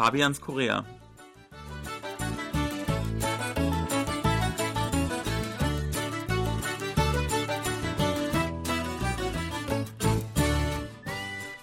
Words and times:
Fabians 0.00 0.40
Korea. 0.40 0.86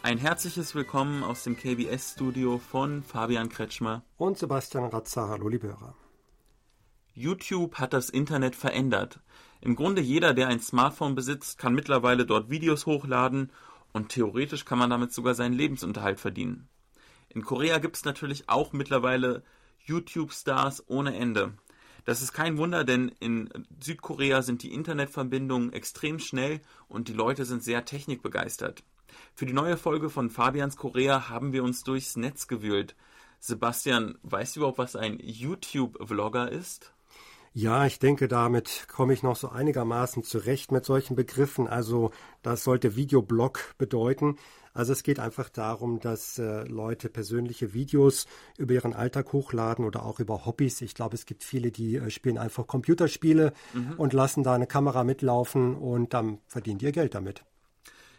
Ein 0.03 0.19
herzliches 0.19 0.75
Willkommen 0.75 1.23
aus 1.23 1.45
dem 1.45 1.57
KBS-Studio 1.57 2.59
von 2.59 3.01
Fabian 3.01 3.49
Kretschmer 3.49 4.03
und 4.17 4.37
Sebastian 4.37 4.85
Ratzer. 4.85 5.29
Hallo, 5.29 5.47
liebe 5.47 5.69
Hörer. 5.69 5.95
YouTube 7.15 7.79
hat 7.79 7.93
das 7.93 8.11
Internet 8.11 8.55
verändert. 8.55 9.19
Im 9.61 9.75
Grunde 9.75 10.03
jeder, 10.03 10.35
der 10.35 10.49
ein 10.49 10.59
Smartphone 10.59 11.15
besitzt, 11.15 11.57
kann 11.57 11.73
mittlerweile 11.73 12.27
dort 12.27 12.51
Videos 12.51 12.85
hochladen 12.85 13.51
und 13.93 14.09
theoretisch 14.09 14.63
kann 14.63 14.77
man 14.77 14.91
damit 14.91 15.11
sogar 15.11 15.33
seinen 15.33 15.55
Lebensunterhalt 15.55 16.19
verdienen. 16.19 16.69
In 17.29 17.43
Korea 17.43 17.77
gibt 17.79 17.97
es 17.97 18.05
natürlich 18.05 18.49
auch 18.49 18.73
mittlerweile 18.73 19.43
YouTube-Stars 19.85 20.83
ohne 20.87 21.15
Ende. 21.15 21.53
Das 22.05 22.21
ist 22.21 22.31
kein 22.31 22.57
Wunder, 22.57 22.83
denn 22.83 23.11
in 23.19 23.49
Südkorea 23.81 24.41
sind 24.41 24.63
die 24.63 24.73
Internetverbindungen 24.73 25.73
extrem 25.73 26.19
schnell 26.19 26.61
und 26.87 27.09
die 27.09 27.13
Leute 27.13 27.43
sind 27.43 27.63
sehr 27.63 27.83
technikbegeistert. 27.83 28.83
Für 29.33 29.45
die 29.45 29.53
neue 29.53 29.77
Folge 29.77 30.09
von 30.09 30.29
Fabians 30.29 30.77
Korea 30.77 31.29
haben 31.29 31.51
wir 31.51 31.63
uns 31.63 31.83
durchs 31.83 32.15
Netz 32.15 32.47
gewühlt. 32.47 32.95
Sebastian, 33.39 34.17
weißt 34.23 34.55
du 34.55 34.61
überhaupt, 34.61 34.77
was 34.77 34.95
ein 34.95 35.19
YouTube-Vlogger 35.21 36.51
ist? 36.51 36.93
Ja, 37.53 37.85
ich 37.85 37.97
denke, 37.97 38.27
damit 38.27 38.87
komme 38.87 39.13
ich 39.13 39.23
noch 39.23 39.35
so 39.35 39.49
einigermaßen 39.49 40.23
zurecht 40.23 40.71
mit 40.71 40.85
solchen 40.85 41.15
Begriffen. 41.15 41.67
Also 41.67 42.11
das 42.41 42.63
sollte 42.63 42.95
Videoblog 42.95 43.73
bedeuten. 43.77 44.37
Also 44.77 44.93
es 44.93 45.01
geht 45.01 45.19
einfach 45.19 45.49
darum, 45.49 45.99
dass 45.99 46.37
äh, 46.37 46.61
Leute 46.65 47.09
persönliche 47.09 47.73
Videos 47.73 48.27
über 48.59 48.75
ihren 48.75 48.93
Alltag 48.93 49.33
hochladen 49.33 49.83
oder 49.83 50.05
auch 50.05 50.19
über 50.19 50.45
Hobbys. 50.45 50.81
Ich 50.81 50.93
glaube, 50.93 51.15
es 51.15 51.25
gibt 51.25 51.43
viele, 51.43 51.71
die 51.71 51.95
äh, 51.95 52.11
spielen 52.11 52.37
einfach 52.37 52.67
Computerspiele 52.67 53.53
mhm. 53.73 53.93
und 53.97 54.13
lassen 54.13 54.43
da 54.43 54.53
eine 54.53 54.67
Kamera 54.67 55.03
mitlaufen 55.03 55.75
und 55.75 56.13
dann 56.13 56.37
verdienen 56.45 56.77
die 56.77 56.85
ihr 56.85 56.91
Geld 56.91 57.15
damit. 57.15 57.43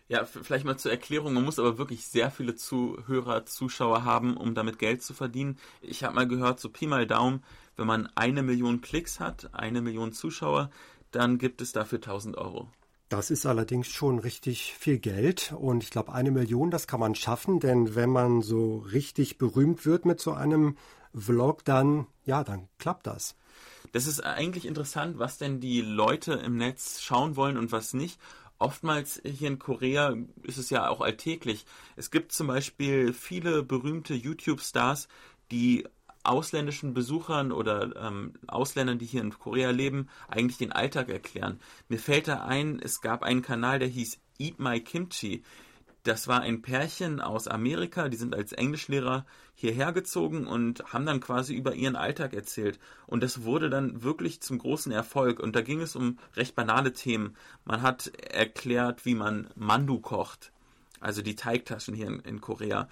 Ja, 0.09 0.25
vielleicht 0.25 0.65
mal 0.65 0.77
zur 0.77 0.91
Erklärung. 0.91 1.33
Man 1.33 1.45
muss 1.45 1.61
aber 1.61 1.79
wirklich 1.79 2.09
sehr 2.09 2.33
viele 2.33 2.57
Zuhörer, 2.57 3.47
Zuschauer 3.47 4.03
haben, 4.03 4.37
um 4.37 4.57
damit 4.57 4.81
Geld 4.81 5.05
zu 5.05 5.15
verdienen. 5.15 5.59
Ich 5.81 6.03
habe 6.03 6.17
mal 6.17 6.27
gehört, 6.27 6.59
so 6.59 6.71
Pi 6.71 6.89
mal 6.89 7.07
Daumen, 7.07 7.45
wenn 7.77 7.87
man 7.87 8.09
eine 8.17 8.43
Million 8.43 8.81
Klicks 8.81 9.21
hat, 9.21 9.55
eine 9.55 9.81
Million 9.81 10.13
Zuschauer, 10.13 10.71
dann 11.13 11.39
gibt 11.39 11.61
es 11.61 11.71
dafür 11.71 11.99
1000 11.99 12.37
Euro. 12.37 12.69
Das 13.09 13.31
ist 13.31 13.47
allerdings 13.47 13.87
schon 13.89 14.19
richtig 14.19 14.75
viel 14.75 14.99
Geld 14.99 15.55
und 15.59 15.83
ich 15.83 15.91
glaube, 15.91 16.13
eine 16.13 16.31
Million, 16.31 16.71
das 16.71 16.87
kann 16.87 17.01
man 17.01 17.15
schaffen, 17.15 17.59
denn 17.59 17.95
wenn 17.95 18.11
man 18.11 18.43
so 18.43 18.79
richtig 18.79 19.39
berühmt 19.39 19.87
wird 19.87 20.05
mit 20.05 20.21
so 20.21 20.33
einem 20.33 20.77
Vlog, 21.15 21.65
dann, 21.65 22.07
ja, 22.25 22.45
dann 22.45 22.69
klappt 22.79 23.07
das. 23.07 23.35
Das 23.93 24.07
ist 24.07 24.21
eigentlich 24.21 24.67
interessant, 24.67 25.19
was 25.19 25.39
denn 25.39 25.61
die 25.61 25.81
Leute 25.81 26.35
im 26.35 26.59
Netz 26.59 27.01
schauen 27.01 27.37
wollen 27.37 27.57
und 27.57 27.73
was 27.73 27.95
nicht 27.95 28.19
oftmals 28.59 29.21
hier 29.25 29.49
in 29.49 29.59
Korea 29.59 30.17
ist 30.43 30.59
es 30.59 30.71
ja 30.71 30.89
auch 30.89 31.01
alltäglich. 31.01 31.65
Es 31.97 32.11
gibt 32.11 32.33
zum 32.33 32.49
Beispiel 32.49 33.13
viele 33.13 33.63
berühmte 33.63 34.15
YouTube-Stars, 34.15 35.09
die 35.51 35.87
ausländischen 36.29 36.95
Besuchern 36.95 37.53
oder 37.53 37.97
ähm, 37.97 38.35
Ausländern, 38.47 38.99
die 38.99 39.07
hier 39.07 39.23
in 39.23 39.37
Korea 39.37 39.71
leben, 39.71 40.09
eigentlich 40.29 40.59
den 40.59 40.73
Alltag 40.73 41.09
erklären. 41.09 41.61
Mir 41.89 41.99
fällt 41.99 42.29
da 42.29 42.45
ein, 42.45 42.81
es 42.81 43.01
gab 43.01 43.23
einen 43.23 43.43
Kanal, 43.43 43.79
der 43.79 43.89
hieß 43.89 44.19
Eat 44.39 44.59
My 44.59 44.81
Kimchi. 44.81 45.43
Das 46.05 46.29
war 46.29 46.41
ein 46.41 46.63
Pärchen 46.63 47.21
aus 47.21 47.49
Amerika, 47.49 48.09
die 48.09 48.17
sind 48.17 48.35
als 48.35 48.53
Englischlehrer 48.53 49.27
hierher 49.55 49.93
gezogen 49.93 50.47
und 50.47 50.85
haben 50.93 51.05
dann 51.05 51.21
quasi 51.21 51.55
über 51.55 51.75
ihren 51.75 51.97
Alltag 51.97 52.33
erzählt. 52.33 52.79
Und 53.07 53.23
das 53.23 53.43
wurde 53.43 53.69
dann 53.69 54.03
wirklich 54.03 54.41
zum 54.41 54.59
großen 54.59 54.93
Erfolg. 54.93 55.41
Und 55.41 55.57
da 55.57 55.63
ging 55.63 55.81
es 55.81 55.97
um 55.97 56.19
recht 56.37 56.55
banale 56.55 56.93
Themen. 56.93 57.37
Man 57.65 57.83
hat 57.83 58.07
erklärt, 58.07 59.05
wie 59.05 59.15
man 59.15 59.51
Mandu 59.57 59.99
kocht, 59.99 60.53
also 61.01 61.21
die 61.21 61.37
Teigtaschen 61.37 61.95
hier 61.95 62.07
in, 62.07 62.21
in 62.21 62.41
Korea. 62.41 62.89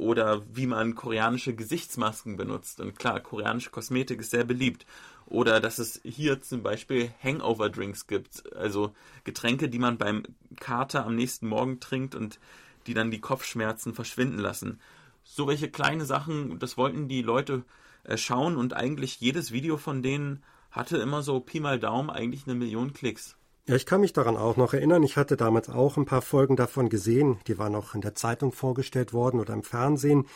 Oder 0.00 0.40
wie 0.56 0.66
man 0.66 0.94
koreanische 0.94 1.54
Gesichtsmasken 1.54 2.38
benutzt. 2.38 2.80
Und 2.80 2.98
klar, 2.98 3.20
koreanische 3.20 3.68
Kosmetik 3.68 4.20
ist 4.20 4.30
sehr 4.30 4.44
beliebt. 4.44 4.86
Oder 5.26 5.60
dass 5.60 5.78
es 5.78 6.00
hier 6.02 6.40
zum 6.40 6.62
Beispiel 6.62 7.12
Hangover-Drinks 7.22 8.06
gibt, 8.06 8.50
also 8.56 8.94
Getränke, 9.24 9.68
die 9.68 9.78
man 9.78 9.98
beim 9.98 10.22
Kater 10.58 11.04
am 11.04 11.16
nächsten 11.16 11.48
Morgen 11.48 11.80
trinkt 11.80 12.14
und 12.14 12.40
die 12.86 12.94
dann 12.94 13.10
die 13.10 13.20
Kopfschmerzen 13.20 13.92
verschwinden 13.92 14.38
lassen. 14.38 14.80
So 15.22 15.46
welche 15.46 15.70
kleine 15.70 16.06
Sachen, 16.06 16.58
das 16.58 16.78
wollten 16.78 17.06
die 17.06 17.20
Leute 17.20 17.62
äh, 18.04 18.16
schauen 18.16 18.56
und 18.56 18.72
eigentlich 18.72 19.20
jedes 19.20 19.52
Video 19.52 19.76
von 19.76 20.00
denen 20.02 20.42
hatte 20.70 20.96
immer 20.96 21.20
so 21.20 21.40
Pi 21.40 21.60
mal 21.60 21.78
Daumen 21.78 22.08
eigentlich 22.08 22.46
eine 22.46 22.54
Million 22.54 22.94
Klicks. 22.94 23.36
Ja, 23.70 23.76
ich 23.76 23.86
kann 23.86 24.00
mich 24.00 24.12
daran 24.12 24.36
auch 24.36 24.56
noch 24.56 24.74
erinnern. 24.74 25.04
Ich 25.04 25.16
hatte 25.16 25.36
damals 25.36 25.68
auch 25.68 25.96
ein 25.96 26.04
paar 26.04 26.22
Folgen 26.22 26.56
davon 26.56 26.88
gesehen. 26.88 27.38
Die 27.46 27.56
waren 27.56 27.76
auch 27.76 27.94
in 27.94 28.00
der 28.00 28.16
Zeitung 28.16 28.50
vorgestellt 28.50 29.12
worden 29.12 29.38
oder 29.38 29.54
im 29.54 29.62
Fernsehen. 29.62 30.26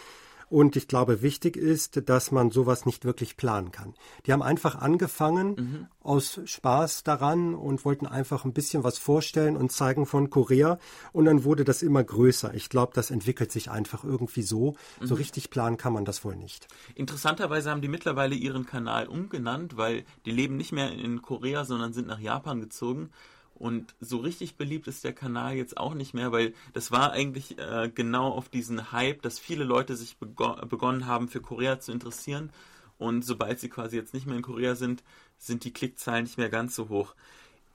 Und 0.49 0.77
ich 0.77 0.89
glaube, 0.89 1.23
wichtig 1.23 1.57
ist, 1.57 2.09
dass 2.09 2.31
man 2.31 2.51
sowas 2.51 2.87
nicht 2.87 3.05
wirklich 3.05 3.37
planen 3.37 3.73
kann. 3.73 3.95
Die 4.27 4.33
haben 4.33 4.43
einfach 4.43 4.77
angefangen 4.77 5.49
mhm. 5.49 5.87
aus 6.01 6.41
Spaß 6.45 7.03
daran 7.03 7.55
und 7.55 7.85
wollten 7.85 8.07
einfach 8.07 8.45
ein 8.45 8.53
bisschen 8.53 8.85
was 8.85 8.99
vorstellen 8.99 9.57
und 9.57 9.73
zeigen 9.73 10.07
von 10.07 10.31
Korea. 10.31 10.79
Und 11.13 11.25
dann 11.25 11.45
wurde 11.45 11.65
das 11.65 11.83
immer 11.83 12.03
größer. 12.03 12.55
Ich 12.55 12.69
glaube, 12.69 12.93
das 12.95 13.11
entwickelt 13.11 13.53
sich 13.53 13.71
einfach 13.71 14.05
irgendwie 14.05 14.43
so. 14.43 14.75
Mhm. 15.01 15.07
So 15.07 15.15
richtig 15.15 15.51
planen 15.51 15.77
kann 15.77 15.93
man 15.93 16.05
das 16.05 16.25
wohl 16.25 16.37
nicht. 16.37 16.69
Interessanterweise 16.95 17.71
haben 17.71 17.83
die 17.83 17.89
mittlerweile 17.89 18.35
ihren 18.35 18.67
Kanal 18.67 19.09
umgenannt, 19.09 19.77
weil 19.77 20.05
die 20.27 20.31
leben 20.31 20.57
nicht 20.57 20.73
mehr 20.73 20.93
in 20.93 21.23
Korea, 21.23 21.65
sondern 21.65 21.93
sind 21.93 22.07
nach 22.07 22.21
Japan 22.21 22.61
gezogen. 22.61 23.11
Und 23.55 23.95
so 24.01 24.19
richtig 24.19 24.57
beliebt 24.57 24.89
ist 24.89 25.05
der 25.05 25.13
Kanal 25.13 25.55
jetzt 25.55 25.77
auch 25.77 25.95
nicht 25.95 26.13
mehr, 26.13 26.33
weil 26.33 26.55
das 26.73 26.91
war 26.91 27.13
eigentlich 27.13 27.59
äh, 27.59 27.91
genau 27.95 28.29
auf 28.31 28.49
diesen 28.49 28.91
Hype, 28.91 29.23
dass 29.23 29.39
viele 29.39 29.65
Leute 29.65 29.97
sich 29.97 30.17
bego 30.17 30.57
begonnen 30.67 31.07
haben, 31.07 31.29
für 31.29 31.41
Korea 31.41 31.79
zu 31.79 31.93
interessieren. 31.93 32.51
Und 32.99 33.25
sobald 33.25 33.61
sie 33.61 33.69
quasi 33.69 33.97
jetzt 33.97 34.15
nicht 34.15 34.27
mehr 34.27 34.37
in 34.37 34.43
Korea 34.43 34.75
sind, 34.75 35.03
sind 35.39 35.65
die 35.65 35.73
Klickzahlen 35.73 36.25
nicht 36.25 36.39
mehr 36.39 36.49
ganz 36.49 36.75
so 36.75 36.89
hoch. 36.89 37.15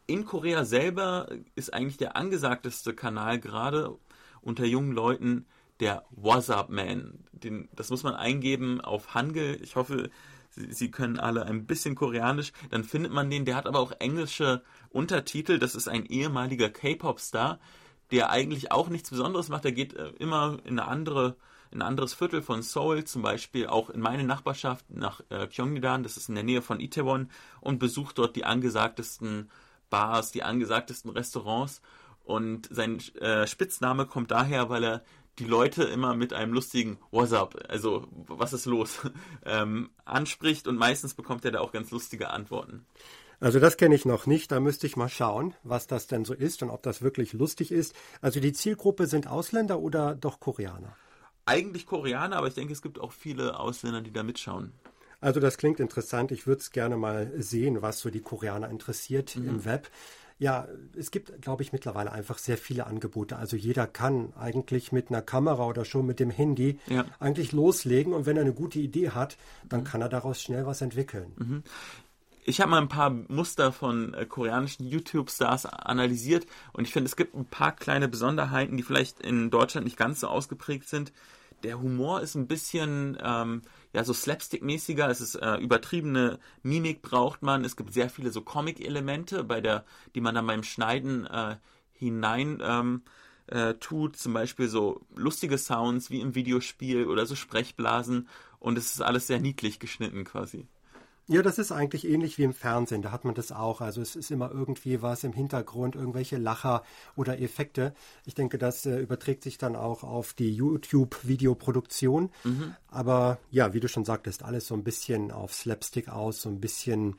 In 0.08 0.26
Korea 0.26 0.66
selber 0.66 1.30
ist 1.56 1.74
eigentlich 1.74 1.98
der 1.98 2.16
angesagteste 2.16 2.94
Kanal 2.94 3.40
gerade 3.40 3.98
unter 4.42 4.66
jungen 4.66 4.92
Leuten 4.92 5.46
der 5.80 6.04
WhatsApp 6.12 6.70
Man. 6.70 7.20
Den, 7.32 7.70
das 7.74 7.90
muss 7.90 8.04
man 8.04 8.16
eingeben 8.16 8.82
auf 8.82 9.14
Hangul. 9.14 9.60
Ich 9.62 9.76
hoffe, 9.76 10.10
Sie, 10.70 10.92
können 10.92 11.20
alle 11.20 11.46
ein 11.46 11.66
bisschen 11.66 11.96
Koreanisch. 11.96 12.52
Dann 12.70 12.84
findet 12.84 13.12
man 13.12 13.30
den. 13.30 13.46
Der 13.46 13.56
hat 13.56 13.68
aber 13.68 13.80
auch 13.80 13.94
englische 14.00 14.62
Untertitel. 14.90 15.60
Das 15.60 15.76
ist 15.76 15.88
ein 15.88 16.06
ehemaliger 16.06 16.70
K-Pop-Star, 16.70 17.60
der 18.12 18.30
eigentlich 18.30 18.72
auch 18.72 18.90
nichts 18.90 19.10
Besonderes 19.10 19.50
macht. 19.50 19.66
Er 19.66 19.72
geht 19.72 19.94
äh, 19.94 20.10
immer 20.20 20.60
in 20.66 20.80
eine 20.80 20.88
andere 20.88 21.36
in 21.72 21.82
ein 21.82 21.88
anderes 21.88 22.14
Viertel 22.14 22.42
von 22.42 22.62
Seoul, 22.62 23.04
zum 23.04 23.22
Beispiel 23.22 23.68
auch 23.68 23.90
in 23.90 24.02
meine 24.02 24.24
Nachbarschaft 24.24 24.90
nach 24.90 25.22
äh, 25.30 25.48
Gyeongnidan, 25.48 26.02
das 26.04 26.18
ist 26.18 26.30
in 26.30 26.36
der 26.36 26.44
Nähe 26.44 26.62
von 26.62 26.80
Itaewon, 26.80 27.30
und 27.62 27.78
besucht 27.78 28.18
dort 28.18 28.36
die 28.36 28.44
angesagtesten 28.44 29.52
Bars, 29.90 30.32
die 30.32 30.44
angesagtesten 30.44 31.12
Restaurants. 31.12 31.82
Und 32.24 32.68
sein 32.72 33.00
äh, 33.20 33.48
Spitzname 33.48 34.06
kommt 34.06 34.32
daher, 34.32 34.70
weil 34.70 34.84
er 34.84 35.04
die 35.40 35.46
Leute 35.46 35.84
immer 35.84 36.16
mit 36.16 36.34
einem 36.34 36.54
lustigen 36.54 37.00
What's 37.12 37.34
up, 37.34 37.56
also 37.68 38.08
was 38.28 38.54
ist 38.54 38.66
los, 38.66 39.00
ähm, 39.46 39.90
anspricht 40.06 40.68
und 40.68 40.78
meistens 40.78 41.14
bekommt 41.14 41.46
er 41.46 41.52
da 41.52 41.60
auch 41.62 41.72
ganz 41.72 41.92
lustige 41.92 42.30
Antworten. 42.30 42.86
Also 43.40 43.60
das 43.60 43.78
kenne 43.78 43.96
ich 43.96 44.04
noch 44.04 44.26
nicht, 44.26 44.52
da 44.52 44.60
müsste 44.60 44.86
ich 44.86 44.98
mal 44.98 45.08
schauen, 45.08 45.56
was 45.64 45.88
das 45.88 46.08
denn 46.08 46.26
so 46.26 46.34
ist 46.34 46.62
und 46.62 46.70
ob 46.70 46.84
das 46.84 47.02
wirklich 47.02 47.32
lustig 47.32 47.72
ist. 47.72 47.96
Also 48.22 48.42
die 48.42 48.52
Zielgruppe 48.52 49.08
sind 49.08 49.28
Ausländer 49.28 49.80
oder 49.80 50.14
doch 50.14 50.42
Koreaner? 50.42 50.96
Eigentlich 51.46 51.86
Koreaner, 51.86 52.36
aber 52.36 52.48
ich 52.48 52.54
denke, 52.54 52.74
es 52.74 52.82
gibt 52.82 53.00
auch 53.00 53.14
viele 53.14 53.58
Ausländer, 53.58 54.02
die 54.02 54.12
da 54.12 54.24
mitschauen. 54.24 54.74
Also 55.22 55.40
das 55.40 55.58
klingt 55.58 55.80
interessant. 55.80 56.32
Ich 56.32 56.48
würde 56.48 56.62
es 56.62 56.72
gerne 56.72 56.98
mal 56.98 57.32
sehen, 57.38 57.82
was 57.82 58.00
so 58.00 58.10
die 58.10 58.22
Koreaner 58.22 58.70
interessiert 58.70 59.36
mhm. 59.36 59.48
im 59.48 59.66
Web. 59.66 59.90
Ja, 60.40 60.68
es 60.98 61.12
gibt, 61.12 61.42
glaube 61.42 61.64
ich, 61.64 61.74
mittlerweile 61.74 62.14
einfach 62.14 62.38
sehr 62.38 62.58
viele 62.58 62.88
Angebote. 62.88 63.36
Also 63.36 63.58
jeder 63.58 63.88
kann 63.88 64.34
eigentlich 64.40 64.94
mit 64.94 65.10
einer 65.10 65.22
Kamera 65.22 65.66
oder 65.68 65.84
schon 65.84 66.06
mit 66.06 66.22
dem 66.22 66.32
Handy 66.32 66.80
ja. 66.88 67.06
eigentlich 67.20 67.52
loslegen 67.52 68.14
und 68.14 68.26
wenn 68.26 68.38
er 68.38 68.44
eine 68.44 68.54
gute 68.54 68.80
Idee 68.80 69.10
hat, 69.10 69.38
dann 69.68 69.82
mhm. 69.82 69.84
kann 69.84 70.02
er 70.02 70.10
daraus 70.10 70.42
schnell 70.42 70.66
was 70.66 70.82
entwickeln. 70.82 71.34
Mhm. 71.38 71.64
Ich 72.46 72.62
habe 72.62 72.72
mal 72.72 72.82
ein 72.82 72.88
paar 72.88 73.10
Muster 73.10 73.74
von 73.74 74.14
äh, 74.14 74.26
koreanischen 74.26 74.88
YouTube-Stars 74.88 75.66
analysiert 75.66 76.48
und 76.72 76.86
ich 76.86 76.94
finde, 76.94 77.08
es 77.08 77.18
gibt 77.18 77.36
ein 77.36 77.46
paar 77.46 77.74
kleine 77.74 78.08
Besonderheiten, 78.08 78.78
die 78.78 78.84
vielleicht 78.84 79.20
in 79.20 79.52
Deutschland 79.52 79.86
nicht 79.86 79.98
ganz 79.98 80.22
so 80.22 80.28
ausgeprägt 80.28 80.88
sind. 80.88 81.12
Der 81.64 81.82
Humor 81.82 82.22
ist 82.22 82.36
ein 82.36 82.48
bisschen 82.48 83.18
ähm, 83.22 83.62
ja 83.94 84.04
so 84.04 84.14
slapstick-mäßiger. 84.14 85.10
Es 85.10 85.22
ist 85.22 85.36
äh, 85.36 85.56
übertriebene 85.58 86.40
Mimik 86.64 87.02
braucht 87.02 87.42
man. 87.42 87.66
Es 87.66 87.76
gibt 87.76 87.94
sehr 87.94 88.10
viele 88.10 88.32
so 88.32 88.42
Comic-Elemente, 88.42 89.44
bei 89.44 89.62
der, 89.62 89.86
die 90.16 90.22
man 90.22 90.36
dann 90.36 90.48
beim 90.48 90.64
Schneiden 90.64 91.26
äh, 91.26 91.58
hinein 91.94 92.60
ähm, 92.62 93.04
äh, 93.48 93.76
tut. 93.76 94.16
Zum 94.18 94.34
Beispiel 94.34 94.68
so 94.68 95.02
lustige 95.16 95.58
Sounds 95.58 96.10
wie 96.10 96.22
im 96.22 96.36
Videospiel 96.36 97.08
oder 97.08 97.26
so 97.26 97.36
Sprechblasen. 97.36 98.28
und 98.60 98.78
es 98.78 98.94
ist 98.94 99.02
alles 99.02 99.28
sehr 99.28 99.40
niedlich 99.40 99.80
geschnitten 99.80 100.24
quasi. 100.24 100.68
Ja, 101.32 101.44
das 101.44 101.60
ist 101.60 101.72
eigentlich 101.72 102.10
ähnlich 102.10 102.40
wie 102.40 102.44
im 102.44 102.56
Fernsehen. 102.56 103.04
Da 103.04 103.12
hat 103.12 103.24
man 103.24 103.36
das 103.36 103.52
auch. 103.52 103.82
Also 103.82 104.02
es 104.02 104.16
ist 104.16 104.32
immer 104.32 104.50
irgendwie 104.50 105.04
was 105.04 105.24
im 105.24 105.32
Hintergrund, 105.32 105.96
irgendwelche 105.96 106.38
Lacher 106.38 106.84
oder 107.16 107.40
Effekte. 107.40 107.94
Ich 108.26 108.34
denke, 108.34 108.58
das 108.58 108.84
äh, 108.88 108.98
überträgt 108.98 109.44
sich 109.44 109.60
dann 109.60 109.76
auch 109.76 110.04
auf 110.04 110.34
die 110.34 110.52
YouTube-Videoproduktion. 110.52 112.32
Mhm. 112.44 112.76
Aber 112.88 113.38
ja, 113.52 113.76
wie 113.76 113.80
du 113.80 113.88
schon 113.88 114.06
sagtest, 114.06 114.42
alles 114.42 114.66
so 114.66 114.74
ein 114.74 114.84
bisschen 114.84 115.30
auf 115.30 115.54
Slapstick 115.54 116.10
aus, 116.10 116.42
so 116.42 116.50
ein 116.50 116.60
bisschen 116.60 117.16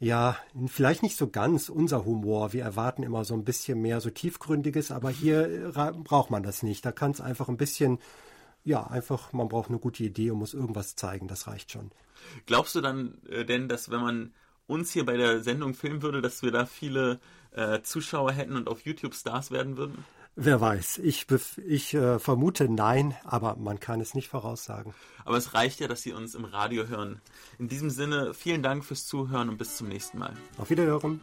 ja, 0.00 0.36
vielleicht 0.66 1.02
nicht 1.02 1.16
so 1.16 1.28
ganz 1.28 1.68
unser 1.68 2.06
Humor. 2.06 2.54
Wir 2.54 2.62
erwarten 2.62 3.02
immer 3.02 3.24
so 3.24 3.34
ein 3.34 3.44
bisschen 3.44 3.80
mehr 3.80 4.00
so 4.00 4.08
tiefgründiges, 4.08 4.90
aber 4.90 5.10
hier 5.10 5.68
äh, 5.76 5.92
braucht 5.92 6.30
man 6.30 6.42
das 6.42 6.62
nicht. 6.62 6.84
Da 6.84 6.92
kann 6.92 7.10
es 7.10 7.20
einfach 7.20 7.50
ein 7.50 7.58
bisschen, 7.58 7.98
ja, 8.64 8.86
einfach, 8.86 9.32
man 9.32 9.48
braucht 9.48 9.68
eine 9.68 9.78
gute 9.78 10.02
Idee 10.02 10.30
und 10.30 10.38
muss 10.38 10.54
irgendwas 10.54 10.96
zeigen. 10.96 11.28
Das 11.28 11.46
reicht 11.46 11.70
schon. 11.70 11.90
Glaubst 12.46 12.74
du 12.74 12.80
dann 12.80 13.18
äh, 13.28 13.44
denn, 13.44 13.68
dass 13.68 13.90
wenn 13.90 14.00
man 14.00 14.34
uns 14.66 14.90
hier 14.90 15.04
bei 15.04 15.16
der 15.16 15.42
Sendung 15.42 15.74
filmen 15.74 16.02
würde, 16.02 16.22
dass 16.22 16.42
wir 16.42 16.50
da 16.50 16.64
viele 16.64 17.20
äh, 17.52 17.82
Zuschauer 17.82 18.32
hätten 18.32 18.56
und 18.56 18.68
auf 18.68 18.80
YouTube 18.80 19.14
Stars 19.14 19.50
werden 19.50 19.76
würden? 19.76 20.04
Wer 20.36 20.60
weiß. 20.60 20.98
Ich, 20.98 21.26
ich 21.64 21.94
äh, 21.94 22.18
vermute 22.18 22.68
nein, 22.68 23.14
aber 23.22 23.54
man 23.56 23.78
kann 23.78 24.00
es 24.00 24.14
nicht 24.14 24.28
voraussagen. 24.28 24.92
Aber 25.24 25.36
es 25.36 25.54
reicht 25.54 25.78
ja, 25.78 25.86
dass 25.86 26.02
Sie 26.02 26.12
uns 26.12 26.34
im 26.34 26.44
Radio 26.44 26.88
hören. 26.88 27.20
In 27.58 27.68
diesem 27.68 27.88
Sinne, 27.90 28.34
vielen 28.34 28.62
Dank 28.62 28.84
fürs 28.84 29.06
Zuhören 29.06 29.48
und 29.48 29.58
bis 29.58 29.76
zum 29.76 29.88
nächsten 29.88 30.18
Mal. 30.18 30.34
Auf 30.58 30.70
Wiederhören. 30.70 31.20